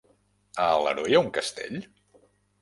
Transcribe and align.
A 0.63 0.69
Alaró 0.77 1.03
hi 1.11 1.19
ha 1.19 1.21
un 1.27 1.29
castell? 1.37 1.79